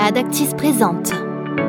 Adactis 0.00 0.54
présente. 0.56 1.12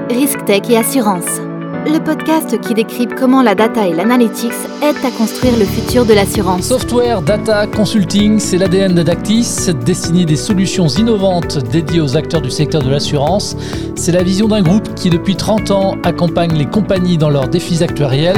Risque 0.09 0.45
Tech 0.45 0.61
et 0.69 0.77
Assurance, 0.77 1.41
le 1.85 1.99
podcast 2.03 2.59
qui 2.61 2.73
décrypte 2.73 3.15
comment 3.15 3.41
la 3.41 3.55
data 3.55 3.87
et 3.87 3.93
l'analytics 3.93 4.51
aident 4.81 5.05
à 5.05 5.11
construire 5.11 5.57
le 5.57 5.65
futur 5.65 6.05
de 6.05 6.13
l'assurance. 6.13 6.63
Software, 6.63 7.21
data, 7.21 7.67
consulting, 7.67 8.39
c'est 8.39 8.57
l'ADN 8.57 8.93
d'Adactis, 8.93 9.73
dessiner 9.85 10.25
des 10.25 10.35
solutions 10.35 10.87
innovantes 10.87 11.57
dédiées 11.71 12.01
aux 12.01 12.17
acteurs 12.17 12.41
du 12.41 12.51
secteur 12.51 12.81
de 12.81 12.89
l'assurance. 12.89 13.55
C'est 13.95 14.11
la 14.11 14.23
vision 14.23 14.47
d'un 14.47 14.61
groupe 14.61 14.93
qui 14.95 15.09
depuis 15.09 15.35
30 15.35 15.71
ans 15.71 15.95
accompagne 16.03 16.53
les 16.53 16.65
compagnies 16.65 17.17
dans 17.17 17.29
leurs 17.29 17.47
défis 17.47 17.83
actuariels. 17.83 18.37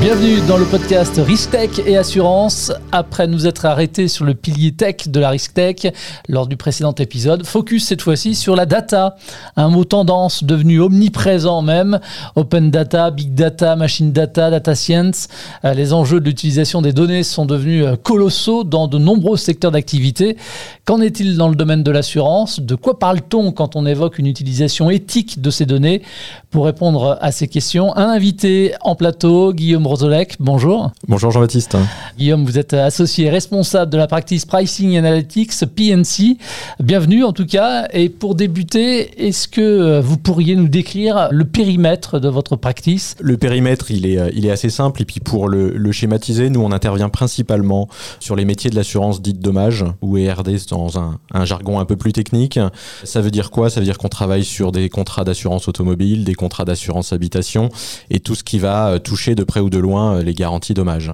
Bienvenue 0.00 0.40
dans 0.46 0.58
le 0.58 0.66
podcast 0.66 1.20
Risk 1.24 1.50
Tech 1.52 1.70
et 1.86 1.96
Assurance. 1.96 2.72
Après 2.92 3.26
nous 3.26 3.46
être 3.46 3.64
arrêtés 3.64 4.08
sur 4.08 4.24
le 4.24 4.34
pilier 4.34 4.72
tech 4.72 5.08
de 5.08 5.20
la 5.20 5.30
Risk 5.30 5.54
Tech 5.54 5.92
lors 6.28 6.46
du 6.46 6.56
précédent 6.56 6.94
épisode, 6.94 7.46
focus 7.46 7.86
cette 7.86 8.02
fois-ci 8.02 8.34
sur 8.34 8.54
la 8.56 8.66
data, 8.66 9.16
un 9.56 9.68
mot 9.70 9.84
tendance 9.84 10.44
devenu 10.44 10.80
omniprésent 10.80 11.62
même. 11.62 11.98
Big 12.84 13.34
data, 13.34 13.76
machine 13.76 14.12
data, 14.12 14.50
data 14.50 14.74
science. 14.74 15.28
Euh, 15.64 15.74
Les 15.74 15.92
enjeux 15.92 16.20
de 16.20 16.26
l'utilisation 16.26 16.82
des 16.82 16.92
données 16.92 17.22
sont 17.22 17.46
devenus 17.46 17.84
euh, 17.84 17.96
colossaux 17.96 18.64
dans 18.64 18.88
de 18.88 18.98
nombreux 18.98 19.36
secteurs 19.36 19.70
d'activité. 19.70 20.36
Qu'en 20.86 21.00
est-il 21.00 21.36
dans 21.36 21.48
le 21.48 21.56
domaine 21.56 21.82
de 21.82 21.90
l'assurance? 21.90 22.60
De 22.60 22.76
quoi 22.76 23.00
parle-t-on 23.00 23.50
quand 23.50 23.74
on 23.74 23.86
évoque 23.86 24.20
une 24.20 24.26
utilisation 24.28 24.88
éthique 24.88 25.42
de 25.42 25.50
ces 25.50 25.66
données? 25.66 26.02
Pour 26.52 26.64
répondre 26.64 27.18
à 27.20 27.32
ces 27.32 27.48
questions, 27.48 27.94
un 27.96 28.08
invité 28.08 28.72
en 28.82 28.94
plateau, 28.94 29.52
Guillaume 29.52 29.84
Rosolec. 29.84 30.36
Bonjour. 30.38 30.92
Bonjour 31.08 31.32
Jean-Baptiste. 31.32 31.76
Guillaume, 32.16 32.44
vous 32.44 32.56
êtes 32.56 32.72
associé 32.72 33.30
responsable 33.30 33.90
de 33.90 33.96
la 33.96 34.06
practice 34.06 34.44
Pricing 34.44 34.96
Analytics 34.96 35.50
PNC. 35.74 36.38
Bienvenue 36.78 37.24
en 37.24 37.32
tout 37.32 37.46
cas. 37.46 37.88
Et 37.92 38.08
pour 38.08 38.36
débuter, 38.36 39.26
est-ce 39.26 39.48
que 39.48 39.98
vous 39.98 40.18
pourriez 40.18 40.54
nous 40.54 40.68
décrire 40.68 41.30
le 41.32 41.46
périmètre 41.46 42.20
de 42.20 42.28
votre 42.28 42.54
practice? 42.54 43.16
Le 43.18 43.36
périmètre, 43.36 43.90
il 43.90 44.06
est, 44.06 44.20
il 44.36 44.46
est 44.46 44.52
assez 44.52 44.70
simple. 44.70 45.02
Et 45.02 45.04
puis 45.04 45.18
pour 45.18 45.48
le, 45.48 45.70
le 45.76 45.90
schématiser, 45.90 46.48
nous, 46.48 46.60
on 46.60 46.70
intervient 46.70 47.08
principalement 47.08 47.88
sur 48.20 48.36
les 48.36 48.44
métiers 48.44 48.70
de 48.70 48.76
l'assurance 48.76 49.20
dite 49.20 49.40
dommage 49.40 49.84
ou 50.00 50.16
ERD 50.16 50.58
un, 50.98 51.18
un 51.32 51.44
jargon 51.44 51.78
un 51.80 51.84
peu 51.84 51.96
plus 51.96 52.12
technique. 52.12 52.58
Ça 53.04 53.20
veut 53.20 53.30
dire 53.30 53.50
quoi? 53.50 53.70
Ça 53.70 53.80
veut 53.80 53.86
dire 53.86 53.98
qu'on 53.98 54.08
travaille 54.08 54.44
sur 54.44 54.72
des 54.72 54.88
contrats 54.88 55.24
d'assurance 55.24 55.68
automobile, 55.68 56.24
des 56.24 56.34
contrats 56.34 56.64
d'assurance 56.64 57.12
habitation 57.12 57.68
et 58.10 58.20
tout 58.20 58.34
ce 58.34 58.44
qui 58.44 58.58
va 58.58 58.88
euh, 58.88 58.98
toucher 58.98 59.34
de 59.34 59.44
près 59.44 59.60
ou 59.60 59.70
de 59.70 59.78
loin 59.78 60.16
euh, 60.16 60.22
les 60.22 60.34
garanties 60.34 60.74
dommages. 60.74 61.12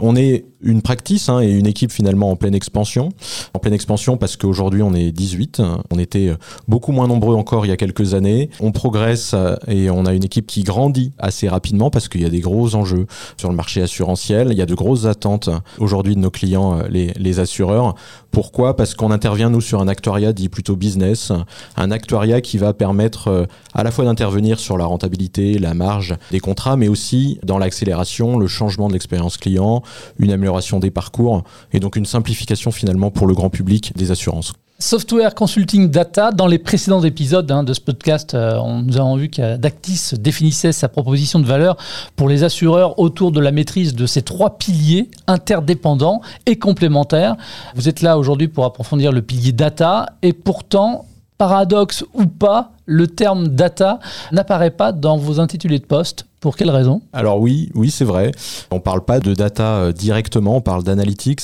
On 0.00 0.16
est 0.16 0.44
une 0.60 0.82
practice 0.82 1.28
hein, 1.28 1.40
et 1.40 1.50
une 1.50 1.66
équipe 1.66 1.92
finalement 1.92 2.30
en 2.30 2.36
pleine 2.36 2.54
expansion. 2.54 3.10
En 3.54 3.58
pleine 3.58 3.74
expansion 3.74 4.16
parce 4.16 4.36
qu'aujourd'hui 4.36 4.82
on 4.82 4.94
est 4.94 5.12
18. 5.12 5.62
On 5.90 5.98
était 5.98 6.32
beaucoup 6.68 6.92
moins 6.92 7.06
nombreux 7.06 7.34
encore 7.34 7.66
il 7.66 7.68
y 7.68 7.72
a 7.72 7.76
quelques 7.76 8.14
années. 8.14 8.50
On 8.60 8.72
progresse 8.72 9.32
euh, 9.34 9.56
et 9.68 9.90
on 9.90 10.06
a 10.06 10.14
une 10.14 10.24
équipe 10.24 10.46
qui 10.46 10.62
grandit 10.62 11.12
assez 11.18 11.48
rapidement 11.48 11.90
parce 11.90 12.08
qu'il 12.08 12.22
y 12.22 12.24
a 12.24 12.30
des 12.30 12.40
gros 12.40 12.74
enjeux 12.74 13.06
sur 13.36 13.50
le 13.50 13.56
marché 13.56 13.82
assurantiel. 13.82 14.48
Il 14.50 14.58
y 14.58 14.62
a 14.62 14.66
de 14.66 14.74
grosses 14.74 15.06
attentes 15.06 15.50
aujourd'hui 15.78 16.14
de 16.14 16.20
nos 16.20 16.30
clients, 16.30 16.78
euh, 16.78 16.88
les, 16.88 17.12
les 17.16 17.40
assureurs. 17.40 17.94
Pourquoi? 18.30 18.76
Parce 18.76 18.94
qu'on 18.94 19.10
intervient 19.10 19.50
nous 19.50 19.60
sur 19.60 19.80
un 19.80 19.88
actuariat 19.88 20.32
dit 20.32 20.48
plutôt 20.48 20.76
business, 20.76 21.32
un 21.76 21.90
actuariat 21.90 22.40
qui 22.40 22.58
va 22.58 22.74
permettre 22.74 23.28
euh, 23.28 23.44
à 23.74 23.82
la 23.82 23.90
fois 23.90 24.04
d'intervenir 24.04 24.58
sur 24.58 24.76
la 24.76 24.84
rentabilité, 24.84 25.58
la 25.58 25.74
marge 25.74 26.14
des 26.30 26.40
contrats, 26.40 26.76
mais 26.76 26.88
aussi 26.88 27.38
dans 27.44 27.58
l'accélération, 27.58 28.38
le 28.38 28.46
changement 28.46 28.88
de 28.88 28.92
l'expérience 28.92 29.36
client, 29.36 29.82
une 30.18 30.32
amélioration 30.32 30.45
des 30.80 30.90
parcours 30.90 31.44
et 31.72 31.80
donc 31.80 31.96
une 31.96 32.06
simplification 32.06 32.70
finalement 32.70 33.10
pour 33.10 33.26
le 33.26 33.34
grand 33.34 33.50
public 33.50 33.92
des 33.96 34.10
assurances. 34.10 34.52
Software 34.78 35.34
Consulting 35.34 35.90
Data, 35.90 36.32
dans 36.32 36.46
les 36.46 36.58
précédents 36.58 37.02
épisodes 37.02 37.50
hein, 37.50 37.62
de 37.62 37.72
ce 37.72 37.80
podcast, 37.80 38.34
euh, 38.34 38.60
nous 38.84 38.98
avons 38.98 39.16
vu 39.16 39.30
qu'Adactis 39.30 40.10
définissait 40.18 40.72
sa 40.72 40.88
proposition 40.88 41.38
de 41.38 41.46
valeur 41.46 41.78
pour 42.14 42.28
les 42.28 42.44
assureurs 42.44 42.98
autour 42.98 43.32
de 43.32 43.40
la 43.40 43.52
maîtrise 43.52 43.94
de 43.94 44.04
ces 44.04 44.20
trois 44.20 44.58
piliers 44.58 45.08
interdépendants 45.26 46.20
et 46.44 46.58
complémentaires. 46.58 47.36
Vous 47.74 47.88
êtes 47.88 48.02
là 48.02 48.18
aujourd'hui 48.18 48.48
pour 48.48 48.66
approfondir 48.66 49.12
le 49.12 49.22
pilier 49.22 49.52
data 49.52 50.10
et 50.20 50.34
pourtant, 50.34 51.06
paradoxe 51.38 52.04
ou 52.12 52.26
pas, 52.26 52.72
le 52.84 53.06
terme 53.06 53.48
data 53.48 53.98
n'apparaît 54.30 54.70
pas 54.70 54.92
dans 54.92 55.16
vos 55.16 55.40
intitulés 55.40 55.78
de 55.78 55.86
poste. 55.86 56.26
Pour 56.46 56.54
quelle 56.54 56.70
raison? 56.70 57.02
Alors 57.12 57.40
oui, 57.40 57.72
oui, 57.74 57.90
c'est 57.90 58.04
vrai. 58.04 58.30
On 58.70 58.78
parle 58.78 59.04
pas 59.04 59.18
de 59.18 59.34
data 59.34 59.78
euh, 59.78 59.92
directement, 59.92 60.58
on 60.58 60.60
parle 60.60 60.84
d'analytics. 60.84 61.42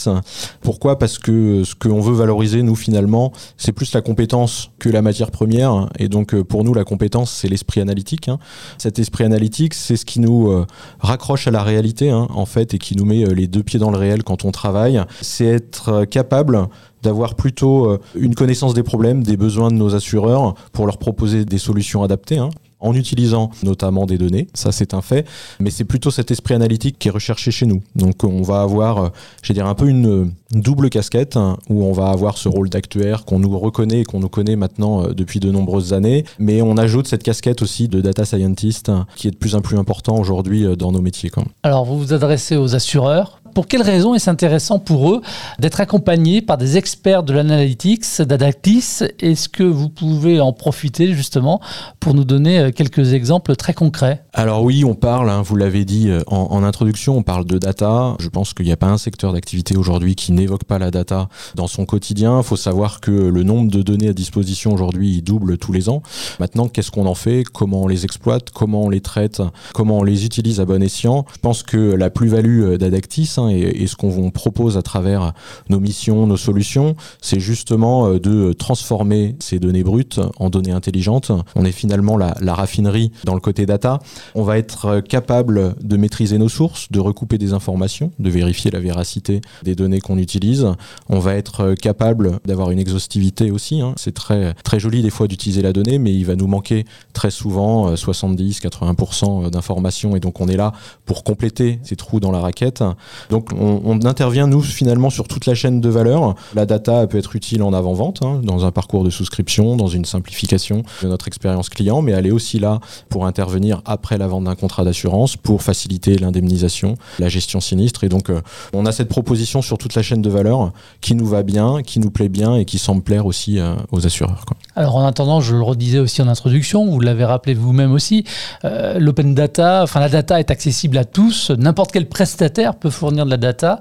Pourquoi? 0.60 0.96
Parce 0.96 1.18
que 1.18 1.64
ce 1.64 1.74
qu'on 1.74 2.00
veut 2.00 2.14
valoriser, 2.14 2.62
nous, 2.62 2.76
finalement, 2.76 3.32
c'est 3.56 3.72
plus 3.72 3.92
la 3.94 4.00
compétence 4.00 4.70
que 4.78 4.88
la 4.88 5.02
matière 5.02 5.32
première. 5.32 5.88
Et 5.98 6.06
donc, 6.08 6.34
euh, 6.34 6.44
pour 6.44 6.62
nous, 6.62 6.72
la 6.72 6.84
compétence, 6.84 7.32
c'est 7.32 7.48
l'esprit 7.48 7.80
analytique. 7.80 8.28
hein. 8.28 8.38
Cet 8.78 9.00
esprit 9.00 9.24
analytique, 9.24 9.74
c'est 9.74 9.96
ce 9.96 10.04
qui 10.04 10.20
nous 10.20 10.52
euh, 10.52 10.66
raccroche 11.00 11.48
à 11.48 11.50
la 11.50 11.64
réalité, 11.64 12.10
hein, 12.10 12.28
en 12.32 12.46
fait, 12.46 12.72
et 12.74 12.78
qui 12.78 12.94
nous 12.94 13.04
met 13.04 13.24
les 13.24 13.48
deux 13.48 13.64
pieds 13.64 13.80
dans 13.80 13.90
le 13.90 13.98
réel 13.98 14.22
quand 14.22 14.44
on 14.44 14.52
travaille. 14.52 15.02
C'est 15.20 15.46
être 15.46 16.04
capable 16.04 16.68
d'avoir 17.02 17.34
plutôt 17.34 17.98
une 18.14 18.36
connaissance 18.36 18.72
des 18.74 18.84
problèmes, 18.84 19.24
des 19.24 19.36
besoins 19.36 19.72
de 19.72 19.74
nos 19.74 19.96
assureurs 19.96 20.54
pour 20.72 20.86
leur 20.86 20.98
proposer 20.98 21.44
des 21.44 21.58
solutions 21.58 22.04
adaptées. 22.04 22.38
En 22.82 22.94
utilisant 22.94 23.50
notamment 23.62 24.04
des 24.06 24.18
données, 24.18 24.48
ça 24.54 24.72
c'est 24.72 24.92
un 24.92 25.00
fait, 25.00 25.26
mais 25.60 25.70
c'est 25.70 25.84
plutôt 25.84 26.10
cet 26.10 26.30
esprit 26.30 26.54
analytique 26.54 26.98
qui 26.98 27.08
est 27.08 27.12
recherché 27.12 27.50
chez 27.50 27.66
nous. 27.66 27.82
Donc 27.96 28.24
on 28.24 28.42
va 28.42 28.60
avoir, 28.60 28.98
euh, 28.98 29.08
je 29.42 29.52
dire, 29.52 29.66
un 29.66 29.74
peu 29.74 29.88
une, 29.88 30.32
double 30.52 30.90
casquette 30.90 31.38
hein, 31.38 31.56
où 31.70 31.82
on 31.82 31.92
va 31.92 32.08
avoir 32.08 32.36
ce 32.36 32.46
rôle 32.48 32.68
d'actuaire 32.68 33.24
qu'on 33.24 33.38
nous 33.38 33.58
reconnaît 33.58 34.00
et 34.00 34.04
qu'on 34.04 34.20
nous 34.20 34.28
connaît 34.28 34.56
maintenant 34.56 35.02
euh, 35.02 35.14
depuis 35.14 35.40
de 35.40 35.50
nombreuses 35.50 35.94
années, 35.94 36.24
mais 36.38 36.60
on 36.60 36.76
ajoute 36.76 37.06
cette 37.06 37.22
casquette 37.22 37.62
aussi 37.62 37.88
de 37.88 38.02
data 38.02 38.26
scientist 38.26 38.90
hein, 38.90 39.06
qui 39.16 39.28
est 39.28 39.30
de 39.30 39.36
plus 39.36 39.54
en 39.54 39.62
plus 39.62 39.78
important 39.78 40.18
aujourd'hui 40.18 40.66
euh, 40.66 40.76
dans 40.76 40.92
nos 40.92 41.00
métiers. 41.00 41.30
Alors, 41.62 41.84
vous 41.84 41.98
vous 41.98 42.12
adressez 42.12 42.56
aux 42.56 42.74
assureurs. 42.74 43.41
Pour 43.54 43.66
quelles 43.66 43.82
raisons 43.82 44.14
est-ce 44.14 44.30
intéressant 44.30 44.78
pour 44.78 45.10
eux 45.10 45.22
d'être 45.58 45.80
accompagnés 45.80 46.40
par 46.40 46.56
des 46.56 46.78
experts 46.78 47.22
de 47.22 47.32
l'analytics, 47.32 48.22
d'Adactis 48.22 49.00
Est-ce 49.20 49.48
que 49.48 49.62
vous 49.62 49.88
pouvez 49.88 50.40
en 50.40 50.52
profiter 50.52 51.12
justement 51.12 51.60
pour 52.00 52.14
nous 52.14 52.24
donner 52.24 52.58
euh, 52.58 52.70
quelques 52.70 53.12
exemples 53.12 53.54
très 53.56 53.74
concrets? 53.74 54.21
Alors 54.34 54.62
oui, 54.62 54.82
on 54.82 54.94
parle, 54.94 55.28
hein, 55.28 55.42
vous 55.42 55.56
l'avez 55.56 55.84
dit 55.84 56.08
euh, 56.08 56.22
en, 56.26 56.62
introduction, 56.62 57.18
on 57.18 57.22
parle 57.22 57.44
de 57.44 57.58
data. 57.58 58.16
Je 58.18 58.30
pense 58.30 58.54
qu'il 58.54 58.64
n'y 58.64 58.72
a 58.72 58.78
pas 58.78 58.86
un 58.86 58.96
secteur 58.96 59.34
d'activité 59.34 59.76
aujourd'hui 59.76 60.14
qui 60.14 60.32
n'évoque 60.32 60.64
pas 60.64 60.78
la 60.78 60.90
data 60.90 61.28
dans 61.54 61.66
son 61.66 61.84
quotidien. 61.84 62.38
Il 62.38 62.42
faut 62.42 62.56
savoir 62.56 63.00
que 63.00 63.10
le 63.10 63.42
nombre 63.42 63.70
de 63.70 63.82
données 63.82 64.08
à 64.08 64.14
disposition 64.14 64.72
aujourd'hui 64.72 65.20
double 65.20 65.58
tous 65.58 65.72
les 65.72 65.90
ans. 65.90 66.02
Maintenant, 66.40 66.68
qu'est-ce 66.68 66.90
qu'on 66.90 67.04
en 67.04 67.14
fait? 67.14 67.44
Comment 67.44 67.82
on 67.82 67.86
les 67.86 68.06
exploite? 68.06 68.48
Comment 68.48 68.84
on 68.84 68.88
les 68.88 69.02
traite? 69.02 69.42
Comment 69.74 69.98
on 69.98 70.02
les 70.02 70.24
utilise 70.24 70.60
à 70.60 70.64
bon 70.64 70.82
escient? 70.82 71.26
Je 71.34 71.40
pense 71.40 71.62
que 71.62 71.76
la 71.76 72.08
plus-value 72.08 72.62
euh, 72.62 72.78
d'Adactis 72.78 73.34
hein, 73.36 73.50
et, 73.50 73.86
ce 73.86 73.96
qu'on 73.96 74.30
propose 74.30 74.78
à 74.78 74.82
travers 74.82 75.34
nos 75.68 75.78
missions, 75.78 76.26
nos 76.26 76.38
solutions, 76.38 76.96
c'est 77.20 77.38
justement 77.38 78.06
euh, 78.06 78.18
de 78.18 78.54
transformer 78.54 79.36
ces 79.40 79.58
données 79.58 79.84
brutes 79.84 80.20
en 80.38 80.48
données 80.48 80.72
intelligentes. 80.72 81.32
On 81.54 81.66
est 81.66 81.72
finalement 81.72 82.16
la 82.16 82.54
raffinerie 82.54 83.12
dans 83.24 83.34
le 83.34 83.40
côté 83.40 83.66
data. 83.66 83.98
On 84.34 84.42
va 84.42 84.58
être 84.58 84.86
euh, 84.86 85.00
capable 85.00 85.74
de 85.82 85.96
maîtriser 85.96 86.38
nos 86.38 86.48
sources, 86.48 86.90
de 86.90 87.00
recouper 87.00 87.38
des 87.38 87.52
informations, 87.52 88.10
de 88.18 88.30
vérifier 88.30 88.70
la 88.70 88.80
véracité 88.80 89.40
des 89.62 89.74
données 89.74 90.00
qu'on 90.00 90.18
utilise. 90.18 90.66
On 91.08 91.18
va 91.18 91.34
être 91.34 91.60
euh, 91.60 91.74
capable 91.74 92.38
d'avoir 92.44 92.70
une 92.70 92.78
exhaustivité 92.78 93.50
aussi. 93.50 93.80
hein. 93.80 93.94
C'est 93.96 94.14
très, 94.14 94.54
joli 94.78 95.02
des 95.02 95.10
fois 95.10 95.28
d'utiliser 95.28 95.62
la 95.62 95.72
donnée, 95.72 95.98
mais 95.98 96.12
il 96.12 96.24
va 96.24 96.36
nous 96.36 96.46
manquer 96.46 96.84
très 97.12 97.30
souvent 97.30 97.88
euh, 97.88 97.94
70-80% 97.94 99.50
d'informations. 99.50 100.16
Et 100.16 100.20
donc 100.20 100.40
on 100.40 100.48
est 100.48 100.56
là 100.56 100.72
pour 101.04 101.24
compléter 101.24 101.78
ces 101.82 101.96
trous 101.96 102.20
dans 102.20 102.32
la 102.32 102.40
raquette. 102.40 102.82
Donc 103.30 103.50
on, 103.52 104.00
intervient, 104.04 104.46
nous, 104.46 104.62
finalement, 104.62 105.10
sur 105.10 105.28
toute 105.28 105.46
la 105.46 105.54
chaîne 105.54 105.80
de 105.80 105.88
valeur. 105.88 106.34
La 106.54 106.66
data 106.66 107.06
peut 107.06 107.18
être 107.18 107.36
utile 107.36 107.62
en 107.62 107.72
avant-vente, 107.72 108.22
hein, 108.22 108.40
dans 108.42 108.64
un 108.64 108.72
parcours 108.72 109.04
de 109.04 109.10
souscription, 109.10 109.76
dans 109.76 109.86
une 109.86 110.04
simplification 110.04 110.82
de 111.02 111.08
notre 111.08 111.28
expérience 111.28 111.68
client, 111.68 112.02
mais 112.02 112.12
elle 112.12 112.26
est 112.26 112.32
aussi 112.32 112.58
là 112.58 112.80
pour 113.08 113.26
intervenir 113.26 113.82
après 113.84 114.11
la 114.18 114.26
vente 114.26 114.44
d'un 114.44 114.54
contrat 114.54 114.84
d'assurance, 114.84 115.36
pour 115.36 115.62
faciliter 115.62 116.18
l'indemnisation, 116.18 116.96
la 117.18 117.28
gestion 117.28 117.60
sinistre. 117.60 118.04
Et 118.04 118.08
donc 118.08 118.30
euh, 118.30 118.40
on 118.72 118.86
a 118.86 118.92
cette 118.92 119.08
proposition 119.08 119.62
sur 119.62 119.78
toute 119.78 119.94
la 119.94 120.02
chaîne 120.02 120.22
de 120.22 120.30
valeur 120.30 120.72
qui 121.00 121.14
nous 121.14 121.26
va 121.26 121.42
bien, 121.42 121.82
qui 121.82 122.00
nous 122.00 122.10
plaît 122.10 122.28
bien 122.28 122.56
et 122.56 122.64
qui 122.64 122.78
semble 122.78 123.02
plaire 123.02 123.26
aussi 123.26 123.58
euh, 123.58 123.74
aux 123.90 124.06
assureurs. 124.06 124.44
Alors 124.76 124.96
en 124.96 125.06
attendant, 125.06 125.40
je 125.40 125.54
le 125.54 125.62
redisais 125.62 125.98
aussi 125.98 126.22
en 126.22 126.28
introduction, 126.28 126.86
vous 126.86 127.00
l'avez 127.00 127.24
rappelé 127.24 127.54
vous-même 127.54 127.92
aussi, 127.92 128.24
euh, 128.64 128.98
l'open 128.98 129.34
data, 129.34 129.82
enfin 129.82 130.00
la 130.00 130.08
data 130.08 130.40
est 130.40 130.50
accessible 130.50 130.98
à 130.98 131.04
tous, 131.04 131.50
n'importe 131.50 131.92
quel 131.92 132.08
prestataire 132.08 132.74
peut 132.74 132.90
fournir 132.90 133.24
de 133.24 133.30
la 133.30 133.36
data. 133.36 133.80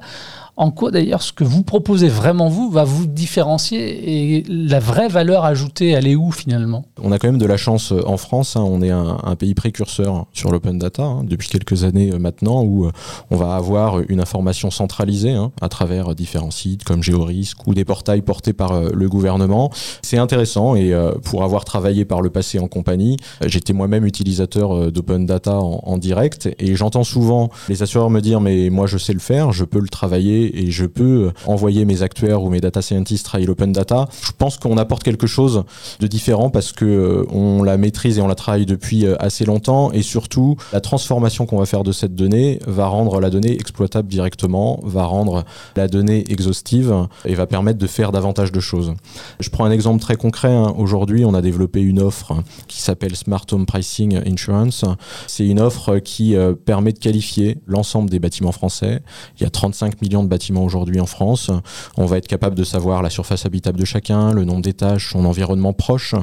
En 0.57 0.71
quoi 0.71 0.92
d'ailleurs 0.92 1.21
ce 1.21 1.31
que 1.31 1.44
vous 1.44 1.63
proposez 1.63 2.09
vraiment 2.09 2.50
vous 2.50 2.69
va 2.69 2.83
vous 2.83 3.07
différencier 3.07 4.38
et 4.38 4.44
la 4.50 4.80
vraie 4.80 5.07
valeur 5.07 5.45
ajoutée, 5.45 5.89
elle 5.89 6.07
est 6.07 6.15
où 6.15 6.31
finalement? 6.31 6.86
On 7.01 7.12
a 7.12 7.19
quand 7.19 7.27
même 7.27 7.38
de 7.38 7.45
la 7.45 7.57
chance 7.57 7.92
euh, 7.92 8.03
en 8.06 8.18
France, 8.18 8.56
hein. 8.56 8.63
on 8.63 8.81
est 8.81 8.89
un, 8.89 9.36
pays 9.39 9.53
précurseur 9.56 10.25
sur 10.33 10.51
l'open 10.51 10.77
data 10.77 11.03
hein, 11.03 11.24
depuis 11.24 11.48
quelques 11.48 11.83
années 11.83 12.12
euh, 12.13 12.19
maintenant 12.19 12.63
où 12.63 12.86
euh, 12.86 12.92
on 13.31 13.38
va 13.38 13.56
avoir 13.56 14.01
une 14.09 14.19
information 14.19 14.71
centralisée 14.71 15.31
hein, 15.31 15.51
à 15.62 15.69
travers 15.69 16.13
différents 16.15 16.51
sites 16.51 16.83
comme 16.83 17.01
GeoRisque 17.01 17.65
ou 17.65 17.74
des 17.74 17.86
portails 17.86 18.21
portés 18.21 18.54
par 18.54 18.81
le 18.81 19.09
gouvernement. 19.09 19.71
C'est 20.01 20.18
intéressant 20.18 20.75
et 20.75 20.94
pour 21.24 21.44
avoir 21.44 21.65
travaillé 21.65 22.06
par 22.06 22.21
le 22.21 22.30
passé 22.30 22.59
en 22.59 22.68
compagnie, 22.68 23.18
j'étais 23.45 23.74
moi-même 23.74 24.06
utilisateur 24.06 24.92
d'open 24.92 25.25
data 25.25 25.59
en, 25.59 25.81
en 25.83 25.97
direct 25.97 26.50
et 26.59 26.75
j'entends 26.75 27.04
souvent 27.04 27.50
les 27.69 27.83
assureurs 27.83 28.09
me 28.09 28.19
dire 28.19 28.42
mais 28.42 28.69
moi 28.69 28.88
je 28.88 28.97
sais 28.97 29.13
le 29.13 29.19
faire, 29.19 29.51
je 29.51 29.63
peux 29.63 29.80
le 29.80 29.89
travailler 29.89 30.41
et 30.42 30.72
je 30.72 30.86
peux 30.86 31.32
envoyer 31.46 31.86
mes 31.86 32.02
actuaires 32.02 32.44
ou 32.44 32.50
mes 32.50 32.62
data 32.62 32.82
scientists 32.82 33.26
travailler 33.26 33.48
l'open 33.48 33.72
data. 33.72 34.08
Je 34.24 34.32
pense 34.38 34.58
qu'on 34.58 34.78
apporte 34.78 35.04
quelque 35.04 35.28
chose 35.28 35.64
de 36.00 36.08
différent 36.08 36.50
parce 36.50 36.72
que 36.72 36.86
euh, 36.86 37.26
on 37.32 37.64
la 37.64 37.78
maîtrise 37.78 38.18
et 38.18 38.22
on 38.22 38.28
la 38.28 38.36
travaille 38.36 38.66
depuis 38.66 39.06
euh, 39.06 39.16
assez 39.20 39.46
longtemps 39.46 39.92
et 39.92 40.02
surtout 40.02 40.56
la 40.74 40.82
transformation 40.82 41.46
qu'on 41.46 41.58
va 41.58 41.66
faire 41.66 41.84
de 41.84 41.92
cette 41.92 42.16
donnée 42.16 42.60
va 42.68 42.88
rendre 42.88 43.20
la 43.20 43.30
donnée 43.30 43.54
exploitable 43.54 44.08
directement, 44.08 44.80
va 44.84 45.04
rendre 45.04 45.44
la 45.76 45.88
donnée 45.88 46.24
exhaustive 46.30 47.08
et 47.26 47.36
va 47.36 47.48
permettre 47.48 47.80
de 47.80 47.88
faire 47.88 48.12
davantage 48.12 48.52
de 48.52 48.60
choses. 48.60 48.94
Je 49.40 49.50
prends 49.50 49.66
un 49.66 49.72
exemple 49.72 50.02
très 50.02 50.16
concret. 50.16 50.54
Hein. 50.54 50.74
Aujourd'hui, 50.78 51.26
on 51.26 51.34
a 51.34 51.42
développé 51.42 51.82
une 51.82 52.00
offre 52.00 52.34
qui 52.68 52.82
s'appelle 52.82 53.16
Smart 53.16 53.46
Home 53.52 53.66
Pricing 53.66 54.20
Insurance. 54.26 54.86
C'est 55.28 55.46
une 55.46 55.60
offre 55.60 56.00
qui 56.00 56.36
euh, 56.36 56.54
permet 56.54 56.94
de 56.94 57.00
qualifier 57.00 57.58
l'ensemble 57.68 58.10
des 58.10 58.20
bâtiments 58.20 58.52
français. 58.52 59.02
Il 59.38 59.44
y 59.44 59.46
a 59.46 59.50
35 59.50 60.02
millions 60.02 60.24
de 60.24 60.30
bâtiments 60.31 60.63
aujourd'hui 60.63 61.00
en 61.00 61.06
France. 61.06 61.51
On 61.98 62.06
va 62.07 62.18
être 62.18 62.28
capable 62.28 62.56
de 62.56 62.63
savoir 62.63 63.04
la 63.04 63.12
surface 63.12 63.45
habitable 63.45 63.80
de 63.80 63.86
chacun, 63.86 64.33
le 64.33 64.45
nombre 64.45 64.62
d'étages, 64.62 65.10
son 65.12 65.25
environnement 65.25 65.74
proche, 65.74 66.16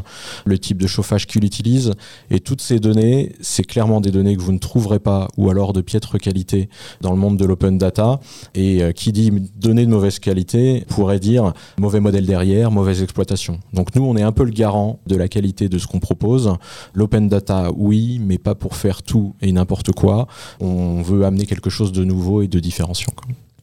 le 0.44 0.58
type 0.58 0.80
de 0.82 0.88
chauffage 0.88 1.26
qu'il 1.26 1.44
utilise. 1.44 1.92
Et 2.30 2.40
toutes 2.40 2.62
ces 2.62 2.80
données, 2.80 3.34
c'est 3.40 3.64
clairement 3.64 4.00
des 4.00 4.10
données 4.10 4.36
que 4.36 4.42
vous 4.42 4.52
ne 4.52 4.58
trouverez 4.58 4.98
pas 4.98 5.28
ou 5.36 5.50
alors 5.50 5.72
de 5.72 5.82
piètre 5.82 6.18
qualité 6.18 6.68
dans 7.00 7.12
le 7.12 7.18
monde 7.18 7.36
de 7.36 7.44
l'open 7.44 7.78
data. 7.78 8.18
Et 8.54 8.82
euh, 8.82 8.92
qui 8.92 9.12
dit 9.12 9.30
données 9.56 9.84
de 9.84 9.90
mauvaise 9.90 10.18
qualité 10.18 10.84
pourrait 10.88 11.20
dire 11.20 11.52
mauvais 11.78 12.00
modèle 12.00 12.26
derrière, 12.26 12.70
mauvaise 12.70 13.02
exploitation. 13.02 13.60
Donc 13.74 13.94
nous, 13.94 14.04
on 14.04 14.16
est 14.16 14.22
un 14.22 14.32
peu 14.32 14.44
le 14.44 14.50
garant 14.50 14.98
de 15.06 15.16
la 15.16 15.28
qualité 15.28 15.68
de 15.68 15.78
ce 15.78 15.86
qu'on 15.86 16.00
propose. 16.00 16.54
L'open 16.94 17.28
data, 17.28 17.70
oui, 17.76 18.20
mais 18.24 18.38
pas 18.38 18.54
pour 18.54 18.74
faire 18.74 19.02
tout 19.02 19.34
et 19.42 19.52
n'importe 19.52 19.92
quoi. 19.92 20.26
On 20.60 21.02
veut 21.02 21.24
amener 21.24 21.46
quelque 21.46 21.70
chose 21.70 21.92
de 21.92 22.04
nouveau 22.04 22.42
et 22.42 22.48
de 22.48 22.58
différenciant. 22.58 23.12